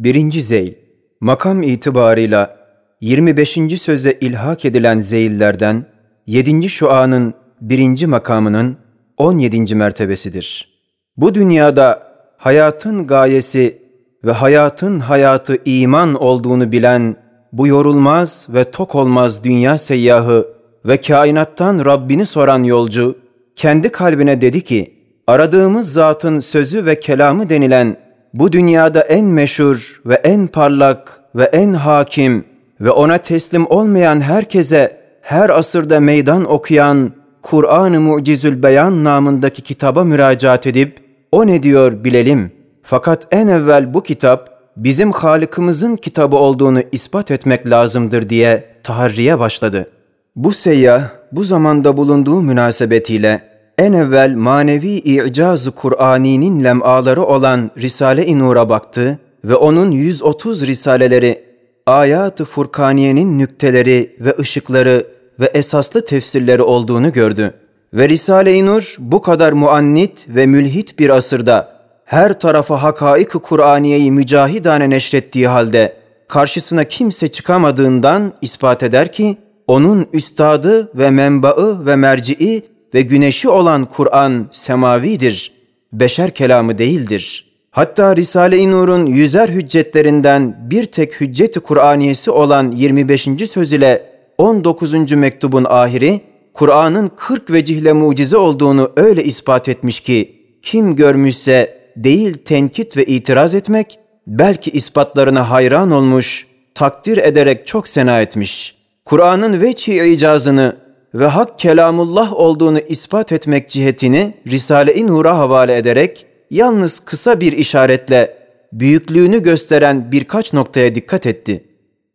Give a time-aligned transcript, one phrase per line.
[0.00, 0.40] 1.
[0.40, 0.74] Zeyl
[1.20, 2.56] Makam itibarıyla
[3.00, 3.58] 25.
[3.76, 5.86] söze ilhak edilen zeyillerden
[6.26, 6.68] 7.
[6.68, 8.06] şuanın 1.
[8.06, 8.76] makamının
[9.16, 9.74] 17.
[9.74, 10.68] mertebesidir.
[11.16, 12.02] Bu dünyada
[12.36, 13.82] hayatın gayesi
[14.24, 17.16] ve hayatın hayatı iman olduğunu bilen
[17.52, 20.48] bu yorulmaz ve tok olmaz dünya seyyahı
[20.84, 23.18] ve kainattan Rabbini soran yolcu
[23.56, 24.94] kendi kalbine dedi ki
[25.26, 31.72] aradığımız zatın sözü ve kelamı denilen bu dünyada en meşhur ve en parlak ve en
[31.72, 32.44] hakim
[32.80, 40.66] ve ona teslim olmayan herkese her asırda meydan okuyan Kur'an-ı Mucizül Beyan namındaki kitaba müracaat
[40.66, 40.98] edip
[41.32, 42.52] o ne diyor bilelim.
[42.82, 49.90] Fakat en evvel bu kitap bizim Halık'ımızın kitabı olduğunu ispat etmek lazımdır diye taharriye başladı.
[50.36, 53.49] Bu seyyah bu zamanda bulunduğu münasebetiyle
[53.80, 61.44] en evvel manevi i'caz-ı Kur'ani'nin lem'aları olan Risale-i Nur'a baktı ve onun 130 risaleleri,
[61.86, 65.06] ayat-ı Furkaniye'nin nükteleri ve ışıkları
[65.40, 67.54] ve esaslı tefsirleri olduğunu gördü.
[67.94, 74.90] Ve Risale-i Nur bu kadar muannit ve mülhit bir asırda her tarafa hakaik-ı Kur'aniyeyi mücahidane
[74.90, 75.96] neşrettiği halde
[76.28, 82.62] karşısına kimse çıkamadığından ispat eder ki, onun üstadı ve menbaı ve merci'i
[82.94, 85.52] ve güneşi olan Kur'an semavidir,
[85.92, 87.50] beşer kelamı değildir.
[87.70, 93.28] Hatta Risale-i Nur'un yüzer hüccetlerinden bir tek hücceti Kur'aniyesi olan 25.
[93.50, 95.12] söz ile 19.
[95.12, 96.20] mektubun ahiri,
[96.54, 103.54] Kur'an'ın 40 vecihle mucize olduğunu öyle ispat etmiş ki, kim görmüşse değil tenkit ve itiraz
[103.54, 108.74] etmek, belki ispatlarına hayran olmuş, takdir ederek çok sena etmiş.
[109.04, 110.76] Kur'an'ın veçhi icazını
[111.14, 118.36] ve hak kelamullah olduğunu ispat etmek cihetini Risale-i Nur'a havale ederek yalnız kısa bir işaretle
[118.72, 121.64] büyüklüğünü gösteren birkaç noktaya dikkat etti.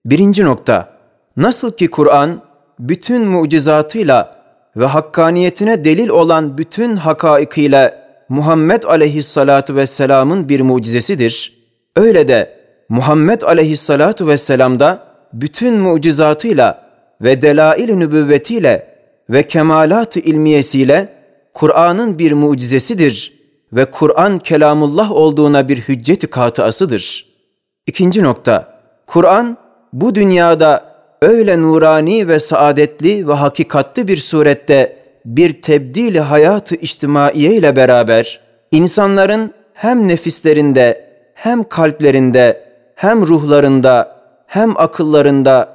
[0.05, 0.89] Birinci nokta,
[1.38, 2.41] nasıl ki Kur'an
[2.79, 4.35] bütün mucizatıyla
[4.77, 11.66] ve hakkaniyetine delil olan bütün hakaikiyle Muhammed aleyhissalatu vesselamın bir mucizesidir.
[11.95, 12.57] Öyle de
[12.89, 15.03] Muhammed aleyhissalatu vesselamda
[15.34, 16.84] bütün mucizatıyla
[17.22, 18.96] ve delail-i nübüvvetiyle
[19.30, 21.09] ve kemalat-ı ilmiyesiyle
[21.53, 23.34] Kur'an'ın bir mucizesidir
[23.74, 27.26] ve Kur'an kelamullah olduğuna bir hücceti katıasıdır.
[27.88, 29.58] İkinci nokta, Kur'an
[29.94, 37.76] bu dünyada öyle nurani ve saadetli ve hakikatli bir surette bir tebdili hayatı içtimaiye ile
[37.76, 38.40] beraber
[38.72, 42.66] insanların hem nefislerinde hem kalplerinde
[42.96, 44.16] hem ruhlarında
[44.47, 45.75] hem akıllarında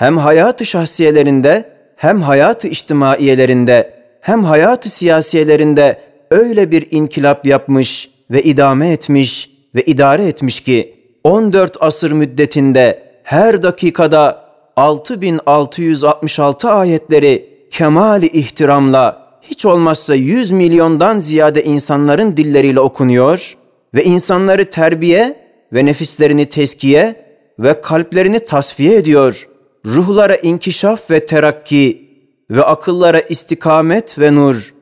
[0.00, 1.64] hem hayatı şahsiyelerinde
[1.96, 6.00] hem hayatı içtimaiyelerinde hem hayatı siyasiyelerinde
[6.30, 10.94] öyle bir inkılap yapmış ve idame etmiş ve idare etmiş ki
[11.24, 14.44] 14 asır müddetinde her dakikada
[14.76, 23.56] 6666 ayetleri kemali ihtiramla hiç olmazsa 100 milyondan ziyade insanların dilleriyle okunuyor
[23.94, 25.36] ve insanları terbiye
[25.72, 27.24] ve nefislerini teskiye
[27.58, 29.49] ve kalplerini tasfiye ediyor.
[29.86, 32.10] Ruhlara inkişaf ve terakki
[32.50, 34.74] ve akıllara istikamet ve nur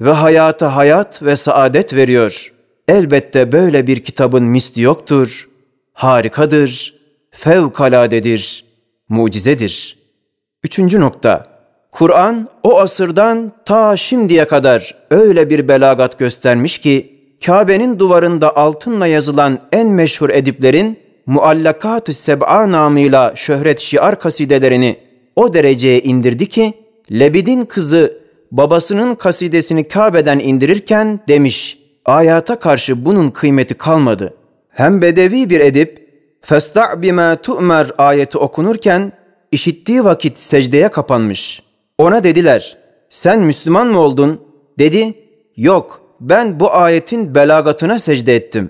[0.00, 2.52] ve hayata hayat ve saadet veriyor.
[2.88, 5.48] Elbette böyle bir kitabın misli yoktur.
[5.92, 7.00] Harikadır,
[7.30, 8.64] fevkaladedir,
[9.08, 9.98] mucizedir.
[10.64, 11.46] Üçüncü nokta,
[11.90, 19.58] Kur'an o asırdan ta şimdiye kadar öyle bir belagat göstermiş ki, Kabe'nin duvarında altınla yazılan
[19.72, 24.97] en meşhur ediplerin Muallakat-ı Seb'a namıyla şöhret şiar kasidelerini
[25.35, 26.73] o dereceye indirdi ki,
[27.11, 28.21] Lebid'in kızı
[28.51, 34.33] babasının kasidesini Kabe'den indirirken demiş, ayata karşı bunun kıymeti kalmadı.
[34.69, 36.05] Hem bedevi bir edip,
[36.43, 39.11] فَاسْتَعْ بِمَا تُؤْمَرْ ayeti okunurken,
[39.51, 41.63] işittiği vakit secdeye kapanmış.
[41.97, 42.77] Ona dediler,
[43.09, 44.41] sen Müslüman mı oldun?
[44.79, 45.13] Dedi,
[45.57, 48.69] yok ben bu ayetin belagatına secde ettim.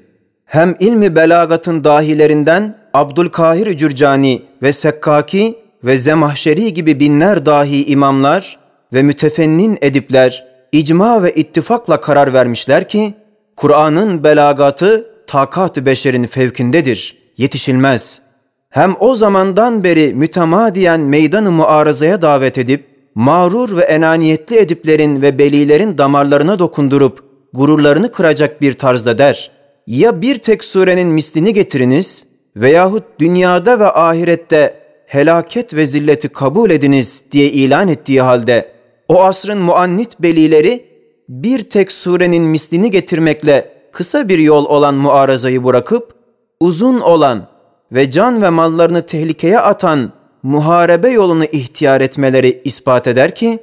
[0.51, 8.59] Hem ilmi belagatın dahilerinden Abdülkahir Cürcani ve Sekkaki ve Zemahşeri gibi binler dahi imamlar
[8.93, 13.15] ve mütefennin edipler icma ve ittifakla karar vermişler ki
[13.57, 18.23] Kur'an'ın belagatı takat-ı beşerin fevkindedir, yetişilmez.
[18.71, 25.99] Hem o zamandan beri mütemadiyen meydanı muarazaya davet edip mağrur ve enaniyetli ediplerin ve belilerin
[25.99, 29.60] damarlarına dokundurup gururlarını kıracak bir tarzda der.
[29.91, 32.27] Ya bir tek surenin mislini getiriniz
[32.57, 34.75] veyahut dünyada ve ahirette
[35.07, 38.73] helaket ve zilleti kabul ediniz diye ilan ettiği halde
[39.09, 40.85] o asrın muannit belileri
[41.29, 46.15] bir tek surenin mislini getirmekle kısa bir yol olan muarazayı bırakıp
[46.61, 47.49] uzun olan
[47.93, 50.13] ve can ve mallarını tehlikeye atan
[50.43, 53.59] muharebe yolunu ihtiyar etmeleri ispat eder ki,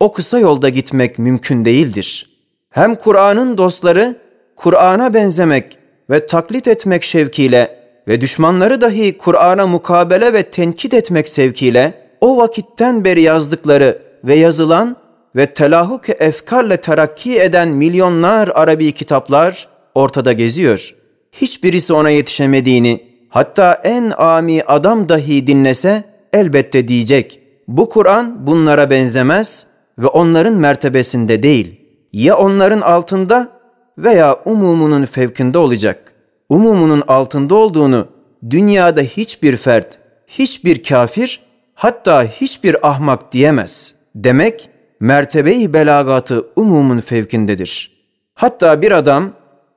[0.00, 2.38] o kısa yolda gitmek mümkün değildir.
[2.70, 4.16] Hem Kur'an'ın dostları,
[4.62, 5.78] Kur'an'a benzemek
[6.10, 7.78] ve taklit etmek şevkiyle
[8.08, 14.96] ve düşmanları dahi Kur'an'a mukabele ve tenkit etmek sevkiyle o vakitten beri yazdıkları ve yazılan
[15.36, 20.94] ve telahuk efkarla terakki eden milyonlar Arabi kitaplar ortada geziyor.
[21.32, 27.40] Hiçbirisi ona yetişemediğini, hatta en ami adam dahi dinlese elbette diyecek.
[27.68, 29.66] Bu Kur'an bunlara benzemez
[29.98, 31.80] ve onların mertebesinde değil.
[32.12, 33.61] Ya onların altında
[33.98, 36.12] veya umumunun fevkinde olacak.
[36.48, 38.08] Umumunun altında olduğunu
[38.50, 41.40] dünyada hiçbir fert, hiçbir kafir,
[41.74, 43.94] hatta hiçbir ahmak diyemez.
[44.14, 47.92] Demek mertebeyi belagatı umumun fevkindedir.
[48.34, 49.32] Hatta bir adam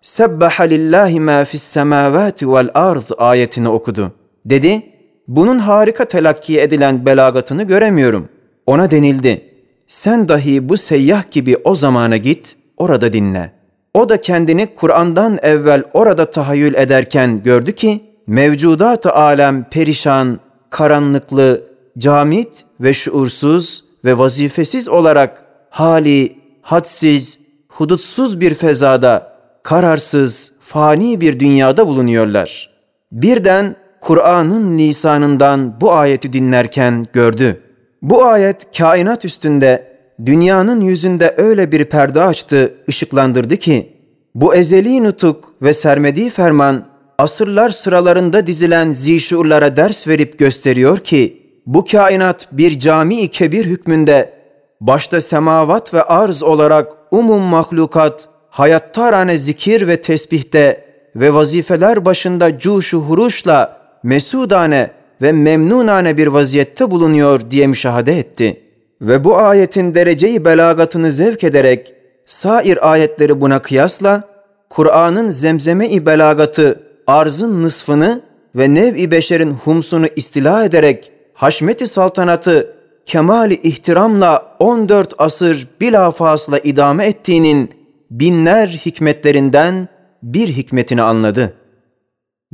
[0.06, 4.12] Sebbaha lillahi ma fis semavati vel ard ayetini okudu.
[4.46, 4.82] Dedi,
[5.28, 8.30] bunun harika telakki edilen belagatını göremiyorum.
[8.66, 9.54] Ona denildi,
[9.88, 13.52] sen dahi bu seyyah gibi o zamana git, orada dinle.
[13.96, 20.40] O da kendini Kur'an'dan evvel orada tahayyül ederken gördü ki, mevcudat-ı alem perişan,
[20.70, 21.64] karanlıklı,
[21.98, 31.88] camit ve şuursuz ve vazifesiz olarak hali, hadsiz, hudutsuz bir fezada, kararsız, fani bir dünyada
[31.88, 32.70] bulunuyorlar.
[33.12, 37.62] Birden Kur'an'ın lisanından bu ayeti dinlerken gördü.
[38.02, 39.95] Bu ayet kainat üstünde,
[40.26, 43.94] dünyanın yüzünde öyle bir perde açtı, ışıklandırdı ki,
[44.36, 46.86] bu ezeli nutuk ve sermedi ferman,
[47.18, 54.34] asırlar sıralarında dizilen zişurlara ders verip gösteriyor ki, bu kainat bir cami-i kebir hükmünde,
[54.82, 60.86] başta semavat ve arz olarak umum mahlukat, hayattarane zikir ve tesbihte
[61.16, 64.92] ve vazifeler başında cuşu huruşla mesudane
[65.22, 68.65] ve memnunane bir vaziyette bulunuyor diye müşahede etti.
[69.02, 71.94] Ve bu ayetin dereceyi belagatını zevk ederek
[72.26, 74.24] sair ayetleri buna kıyasla
[74.70, 78.22] Kur'an'ın zemzeme-i belagatı arzın nısfını
[78.56, 82.76] ve nev-i beşerin humsunu istila ederek haşmeti saltanatı
[83.06, 87.72] kemali ihtiramla 14 asır bilafasla idame ettiğinin
[88.12, 89.88] binler hikmetlerinden
[90.24, 91.54] bir hikmetini anladı.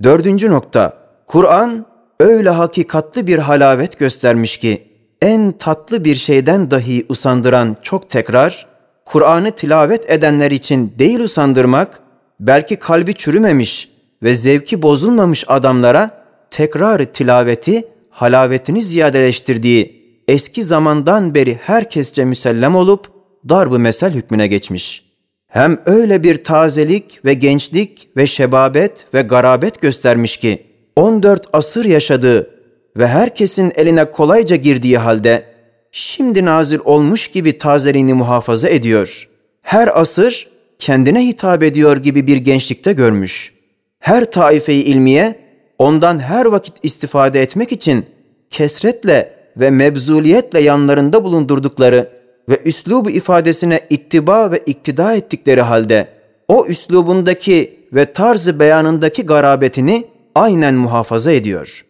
[0.03, 0.94] Dördüncü nokta,
[1.27, 1.85] Kur'an
[2.19, 4.90] öyle hakikatlı bir halavet göstermiş ki,
[5.21, 8.68] en tatlı bir şeyden dahi usandıran çok tekrar,
[9.06, 12.00] Kur'an'ı tilavet edenler için değil usandırmak,
[12.39, 13.89] belki kalbi çürümemiş
[14.23, 23.07] ve zevki bozulmamış adamlara tekrar tilaveti, halavetini ziyadeleştirdiği eski zamandan beri herkesçe müsellem olup
[23.50, 25.12] darb-ı mesel hükmüne geçmiş.
[25.47, 30.65] Hem öyle bir tazelik ve gençlik ve şebabet ve garabet göstermiş ki
[30.95, 32.60] 14 asır yaşadığı
[32.97, 35.43] ve herkesin eline kolayca girdiği halde
[35.91, 39.29] şimdi nazil olmuş gibi tazeliğini muhafaza ediyor.
[39.61, 40.49] Her asır
[40.79, 43.53] kendine hitap ediyor gibi bir gençlikte görmüş.
[43.99, 45.39] Her taifeyi ilmiye
[45.79, 48.05] ondan her vakit istifade etmek için
[48.49, 52.09] kesretle ve mebzuliyetle yanlarında bulundurdukları
[52.49, 56.07] ve üslubu ifadesine ittiba ve iktida ettikleri halde
[56.47, 61.85] o üslubundaki ve tarzı beyanındaki garabetini aynen muhafaza ediyor.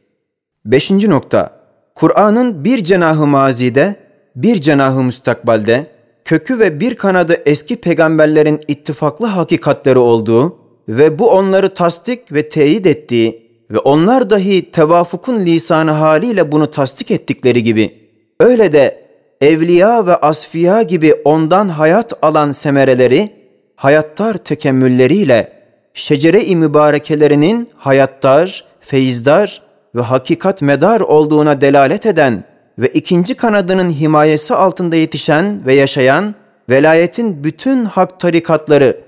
[0.66, 1.62] Beşinci nokta,
[1.95, 3.95] Kur'an'ın bir cenahı mazide,
[4.35, 5.88] bir cenahı müstakbalde,
[6.26, 10.57] kökü ve bir kanadı eski peygamberlerin ittifaklı hakikatleri olduğu
[10.88, 17.12] ve bu onları tasdik ve teyit ettiği ve onlar dahi tevafukun lisanı haliyle bunu tasdik
[17.12, 17.97] ettikleri gibi,
[18.40, 19.06] öyle de
[19.42, 23.30] evliya ve asfiya gibi ondan hayat alan semereleri,
[23.76, 25.54] hayattar tekemmülleriyle,
[25.94, 32.44] şecere-i mübarekelerinin hayattar, feyizdar ve hakikat medar olduğuna delalet eden
[32.78, 36.36] ve ikinci kanadının himayesi altında yetişen ve yaşayan,
[36.69, 39.02] velayetin bütün hak tarikatları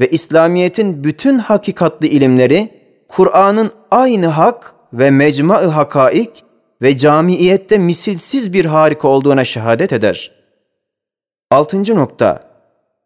[0.00, 6.44] ve İslamiyet'in bütün hakikatli ilimleri, Kur'an'ın aynı hak ve mecma-ı hakaik
[6.82, 10.32] ve camiyette misilsiz bir harika olduğuna şehadet eder.
[11.50, 12.50] Altıncı nokta,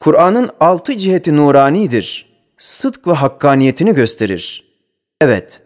[0.00, 2.34] Kur'an'ın altı ciheti nuranidir.
[2.58, 4.64] Sıdk ve hakkaniyetini gösterir.
[5.20, 5.60] Evet,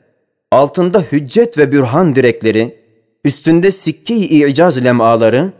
[0.52, 2.78] altında hüccet ve bürhan direkleri,
[3.24, 5.52] üstünde sikke-i icaz lemaları,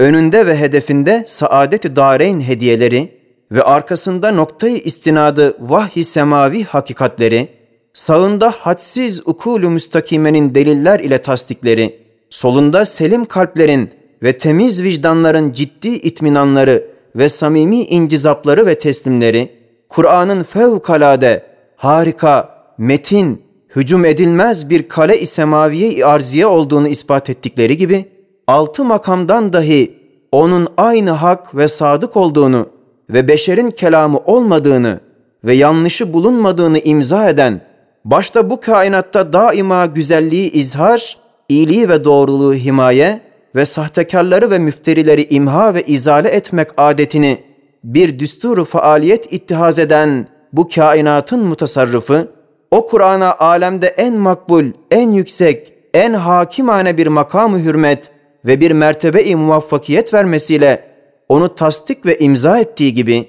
[0.00, 3.18] önünde ve hedefinde saadet-i dareyn hediyeleri
[3.52, 7.48] ve arkasında noktayı istinadı vahyi semavi hakikatleri,
[7.94, 11.98] sağında hadsiz ukulu müstakimenin deliller ile tasdikleri,
[12.30, 13.90] solunda selim kalplerin
[14.22, 19.50] ve temiz vicdanların ciddi itminanları ve samimi incizapları ve teslimleri,
[19.88, 21.44] Kur'an'ın fevkalade,
[21.76, 23.42] harika, metin,
[23.76, 28.04] hücum edilmez bir kale-i semaviye arziye olduğunu ispat ettikleri gibi,
[28.46, 29.94] altı makamdan dahi
[30.32, 32.66] onun aynı hak ve sadık olduğunu
[33.10, 35.00] ve beşerin kelamı olmadığını
[35.44, 37.60] ve yanlışı bulunmadığını imza eden,
[38.04, 43.20] başta bu kainatta daima güzelliği izhar, iyiliği ve doğruluğu himaye
[43.54, 47.38] ve sahtekarları ve müfterileri imha ve izale etmek adetini
[47.84, 52.28] bir düsturu faaliyet ittihaz eden bu kainatın mutasarrıfı,
[52.72, 58.10] o Kur'an'a alemde en makbul, en yüksek, en hakimane bir makamı hürmet
[58.44, 60.84] ve bir mertebe-i muvaffakiyet vermesiyle
[61.28, 63.28] onu tasdik ve imza ettiği gibi,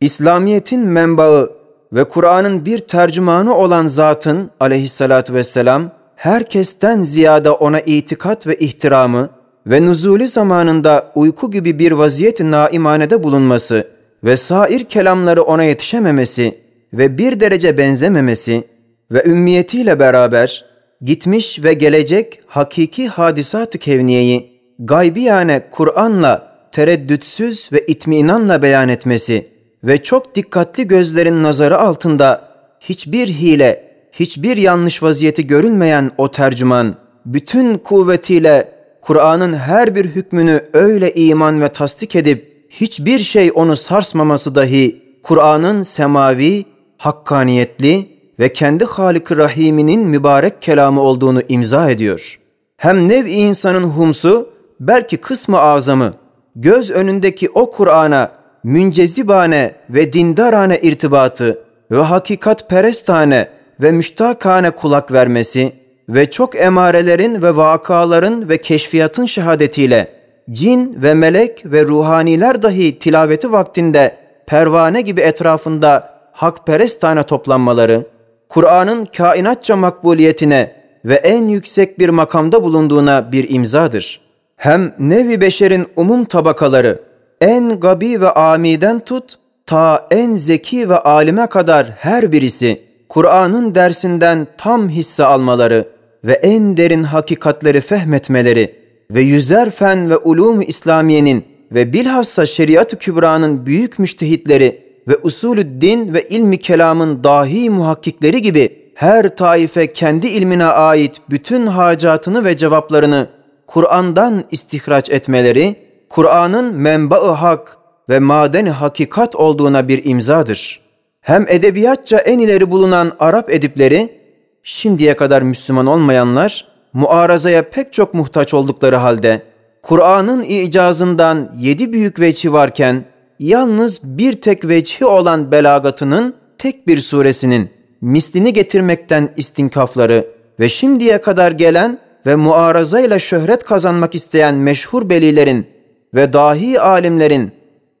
[0.00, 1.50] İslamiyet'in menbaı
[1.92, 9.28] ve Kur'an'ın bir tercümanı olan zatın aleyhissalatu vesselam, herkesten ziyade ona itikat ve ihtiramı
[9.66, 13.88] ve nuzuli zamanında uyku gibi bir vaziyet naimanede bulunması
[14.24, 18.64] ve sair kelamları ona yetişememesi ve bir derece benzememesi
[19.12, 20.64] ve ümmiyetiyle beraber
[21.02, 29.48] gitmiş ve gelecek hakiki hadisat-ı kevniyeyi gaybiyane Kur'an'la tereddütsüz ve itminanla beyan etmesi
[29.84, 36.94] ve çok dikkatli gözlerin nazarı altında hiçbir hile, hiçbir yanlış vaziyeti görülmeyen o tercüman,
[37.26, 44.54] bütün kuvvetiyle Kur'an'ın her bir hükmünü öyle iman ve tasdik edip hiçbir şey onu sarsmaması
[44.54, 46.64] dahi Kur'an'ın semavi,
[47.00, 52.38] hakkaniyetli ve kendi Halik-i Rahim'inin mübarek kelamı olduğunu imza ediyor.
[52.76, 56.14] Hem nev-i insanın humsu belki kısmı azamı
[56.56, 58.30] göz önündeki o Kur'an'a
[58.64, 61.58] müncezibane ve dindarane irtibatı
[61.90, 63.48] ve hakikat perestane
[63.80, 65.72] ve müştakane kulak vermesi
[66.08, 70.12] ve çok emarelerin ve vakaların ve keşfiyatın şehadetiyle
[70.50, 74.16] cin ve melek ve ruhaniler dahi tilaveti vaktinde
[74.46, 78.06] pervane gibi etrafında hakperestane toplanmaları,
[78.48, 80.72] Kur'an'ın kainatça makbuliyetine
[81.04, 84.20] ve en yüksek bir makamda bulunduğuna bir imzadır.
[84.56, 87.02] Hem nevi beşerin umum tabakaları,
[87.40, 94.46] en gabi ve amiden tut, ta en zeki ve alime kadar her birisi, Kur'an'ın dersinden
[94.58, 95.88] tam hisse almaları
[96.24, 98.74] ve en derin hakikatleri fehmetmeleri
[99.10, 106.14] ve yüzer fen ve ulum İslamiyenin ve bilhassa şeriat-ı kübranın büyük müştehitleri ve usulü din
[106.14, 113.28] ve ilmi kelamın dahi muhakkikleri gibi her taife kendi ilmine ait bütün hacatını ve cevaplarını
[113.66, 115.76] Kur'an'dan istihraç etmeleri,
[116.08, 117.76] Kur'an'ın menba-ı hak
[118.08, 120.80] ve madeni hakikat olduğuna bir imzadır.
[121.20, 124.20] Hem edebiyatça en ileri bulunan Arap edipleri,
[124.62, 129.42] şimdiye kadar Müslüman olmayanlar, muarazaya pek çok muhtaç oldukları halde,
[129.82, 133.04] Kur'an'ın icazından yedi büyük veçhi varken,
[133.40, 137.70] yalnız bir tek veçhi olan belagatının tek bir suresinin
[138.00, 140.26] mislini getirmekten istinkafları
[140.60, 145.66] ve şimdiye kadar gelen ve muarazayla şöhret kazanmak isteyen meşhur belilerin
[146.14, 147.52] ve dahi alimlerin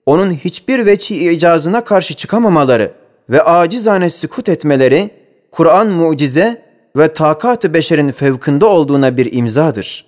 [0.06, 2.92] onun hiçbir veçhi icazına karşı çıkamamaları
[3.30, 5.10] ve acizane sükut etmeleri
[5.50, 6.62] Kur'an mucize
[6.96, 10.04] ve takat-ı beşerin fevkinde olduğuna bir imzadır.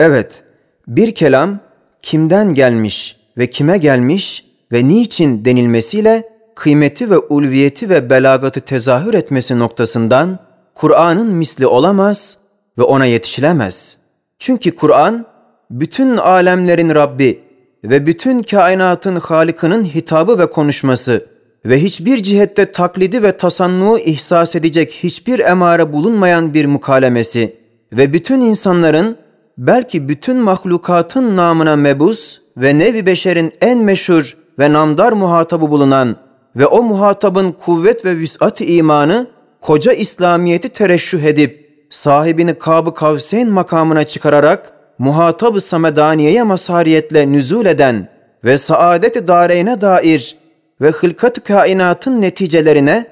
[0.00, 0.42] Evet,
[0.88, 1.58] bir kelam
[2.02, 9.58] kimden gelmiş ve kime gelmiş ve niçin denilmesiyle kıymeti ve ulviyeti ve belagatı tezahür etmesi
[9.58, 10.38] noktasından
[10.74, 12.38] Kur'an'ın misli olamaz
[12.78, 13.96] ve ona yetişilemez.
[14.38, 15.26] Çünkü Kur'an
[15.70, 17.40] bütün alemlerin Rabbi
[17.84, 21.26] ve bütün kainatın Halik'inin hitabı ve konuşması
[21.66, 27.56] ve hiçbir cihette taklidi ve tasannuğu ihsas edecek hiçbir emare bulunmayan bir mukalemesi
[27.92, 29.16] ve bütün insanların
[29.58, 36.16] belki bütün mahlukatın namına mebus ve nevi beşerin en meşhur ve namdar muhatabı bulunan
[36.56, 39.26] ve o muhatabın kuvvet ve vüs'at imanı
[39.60, 48.08] koca İslamiyeti tereşüh edip sahibini Kab-ı Kavseyn makamına çıkararak muhatab-ı Samedaniye'ye masariyetle nüzul eden
[48.44, 50.36] ve saadet-i dareyne dair
[50.80, 53.06] ve hılkat kainatın neticelerine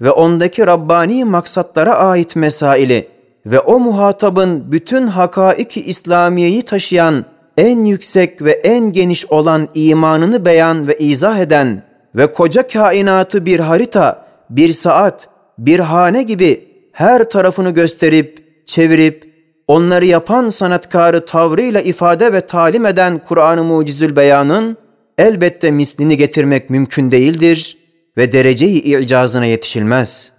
[0.00, 3.08] ve ondaki Rabbani maksatlara ait mesaili
[3.46, 7.24] ve o muhatabın bütün hakaiki İslamiyeyi taşıyan
[7.56, 11.82] en yüksek ve en geniş olan imanını beyan ve izah eden
[12.14, 19.32] ve koca kainatı bir harita, bir saat, bir hane gibi her tarafını gösterip, çevirip,
[19.68, 24.76] onları yapan sanatkarı tavrıyla ifade ve talim eden Kur'an-ı Mucizül Beyan'ın
[25.18, 27.78] elbette mislini getirmek mümkün değildir
[28.16, 30.32] ve dereceyi icazına yetişilmez.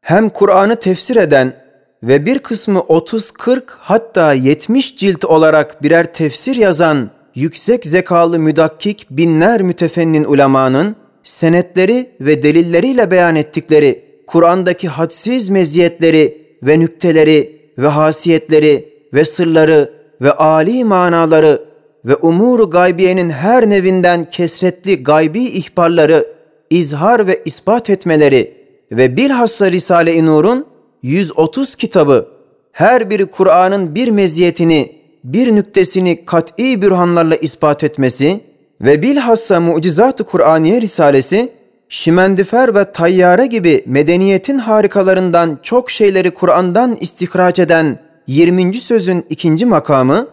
[0.00, 1.63] Hem Kur'an'ı tefsir eden
[2.04, 9.62] ve bir kısmı 30-40 hatta 70 cilt olarak birer tefsir yazan yüksek zekalı müdakkik binler
[9.62, 19.24] mütefennin ulemanın senetleri ve delilleriyle beyan ettikleri Kur'an'daki hadsiz meziyetleri ve nükteleri ve hasiyetleri ve
[19.24, 21.62] sırları ve âli manaları
[22.04, 26.26] ve umuru gaybiyenin her nevinden kesretli gaybi ihbarları
[26.70, 28.54] izhar ve ispat etmeleri
[28.92, 30.73] ve bilhassa Risale-i Nur'un
[31.04, 32.28] 130 kitabı
[32.72, 34.92] her biri Kur'an'ın bir meziyetini,
[35.24, 38.40] bir nüktesini kat'i bürhanlarla ispat etmesi
[38.80, 41.52] ve bilhassa Mucizat-ı Kur'aniye Risalesi
[41.88, 48.74] şimendifer ve tayyare gibi medeniyetin harikalarından çok şeyleri Kur'an'dan istihraç eden 20.
[48.74, 50.28] sözün ikinci makamı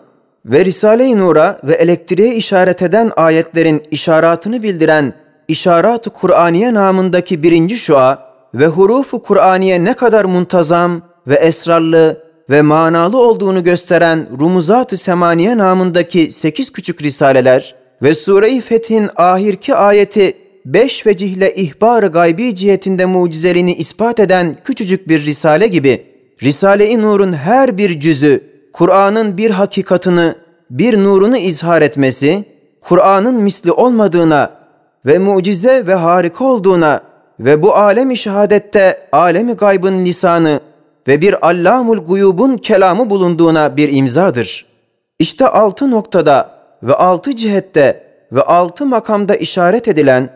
[0.46, 5.14] ve Risale-i Nur'a ve elektriğe işaret eden ayetlerin işaratını bildiren
[5.48, 13.18] İşarat-ı Kur'aniye namındaki birinci şua ve hurufu Kur'aniye ne kadar muntazam ve esrarlı ve manalı
[13.18, 20.34] olduğunu gösteren Rumuzat-ı Semaniye namındaki sekiz küçük risaleler ve Sure-i Fetih'in ahirki ayeti
[20.66, 26.06] beş vecihle ihbar-ı gaybi cihetinde mucizelerini ispat eden küçücük bir risale gibi,
[26.44, 28.44] Risale-i Nur'un her bir cüzü,
[28.74, 30.36] Kur'an'ın bir hakikatını,
[30.70, 32.46] bir nurunu izhar etmesi,
[32.82, 34.52] Kur'an'ın misli olmadığına
[35.06, 37.11] ve mucize ve harika olduğuna
[37.42, 40.60] ve bu alem-i şehadette alemi gaybın lisanı
[41.08, 44.66] ve bir allamul guyubun kelamı bulunduğuna bir imzadır.
[45.20, 50.30] İşte altı noktada ve altı cihette ve altı makamda işaret edilen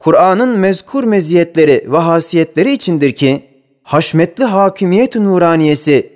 [0.00, 3.42] Kur'an'ın mezkur meziyetleri ve hasiyetleri içindir ki,
[3.82, 6.12] haşmetli hakimiyet nuraniyesi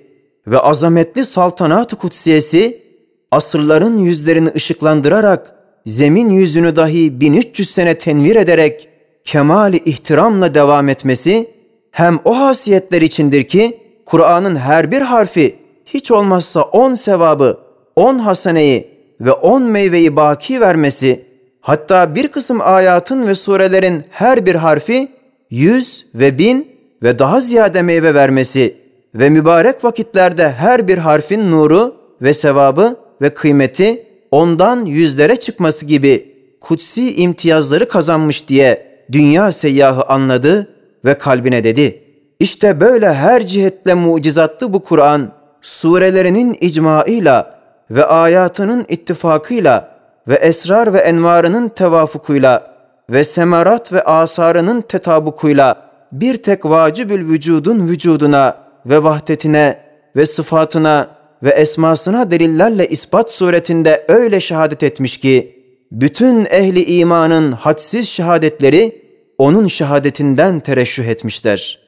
[0.46, 2.82] ve azametli saltanat-ı kutsiyesi,
[3.30, 5.54] asırların yüzlerini ışıklandırarak,
[5.86, 8.88] zemin yüzünü dahi 1300 sene tenvir ederek,
[9.26, 11.50] kemali ihtiramla devam etmesi,
[11.90, 15.56] hem o hasiyetler içindir ki, Kur'an'ın her bir harfi,
[15.86, 17.58] hiç olmazsa on sevabı,
[17.96, 18.88] on haseneyi
[19.20, 21.26] ve on meyveyi baki vermesi,
[21.66, 25.08] Hatta bir kısım ayatın ve surelerin her bir harfi
[25.50, 26.68] yüz ve bin
[27.02, 28.74] ve daha ziyade meyve vermesi
[29.14, 36.34] ve mübarek vakitlerde her bir harfin nuru ve sevabı ve kıymeti ondan yüzlere çıkması gibi
[36.60, 40.68] kutsi imtiyazları kazanmış diye dünya seyyahı anladı
[41.04, 42.02] ve kalbine dedi.
[42.40, 49.96] İşte böyle her cihetle mucizatlı bu Kur'an surelerinin icmaıyla ve ayatının ittifakıyla
[50.28, 52.76] ve esrar ve envarının tevafukuyla
[53.10, 59.78] ve semarat ve asarının tetabukuyla bir tek vacibül vücudun vücuduna ve vahdetine
[60.16, 61.08] ve sıfatına
[61.42, 65.55] ve esmasına delillerle ispat suretinde öyle şehadet etmiş ki,
[65.92, 69.02] bütün ehli imanın hadsiz şehadetleri
[69.38, 71.78] onun şehadetinden tereşüh etmişler.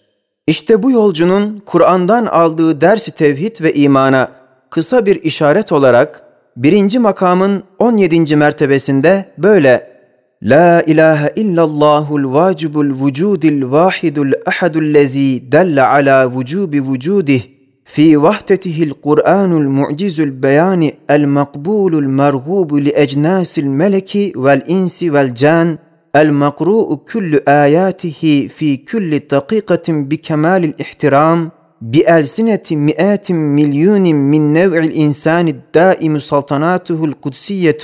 [0.46, 4.30] İşte bu yolcunun Kur'an'dan aldığı dersi tevhid ve imana
[4.70, 6.22] kısa bir işaret olarak
[6.56, 8.36] birinci makamın 17.
[8.36, 9.98] mertebesinde böyle
[10.42, 17.57] La ilahe illallahul vacibul vücudil vahidul ahadul lezi delle ala vücubi vücudih
[17.88, 25.78] في وحدته القرآن المعجز البيان المقبول المرغوب لأجناس الملك والإنس والجان
[26.16, 31.50] المقروء كل آياته في كل دقيقة بكمال الاحترام
[31.82, 37.78] بألسنة مئات مليون من نوع الإنسان الدائم سلطناته القدسية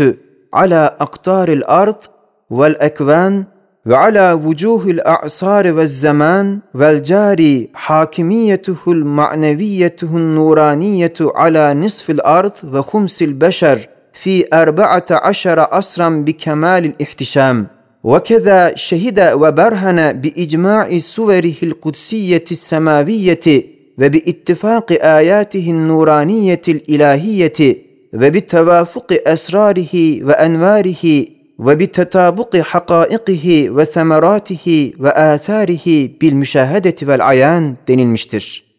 [0.54, 1.96] على أقطار الأرض
[2.50, 3.44] والأكوان
[3.86, 15.04] وعلى وجوه الأعصار والزمان والجاري حاكميته المعنوية النورانية على نصف الأرض وخمس البشر في أربعة
[15.10, 17.66] عشر أسرا بكمال الاحتشام.
[18.04, 28.32] وكذا شهد وبرهن بإجماع سوره القدسية السماوية ve bi ittifaki ayatihin nuraniyetil ilahiyeti ve
[31.58, 38.73] ve bi tetabuki hakaikihi ve semeratihi ve atharihi bil müşahedeti vel ayan denilmiştir.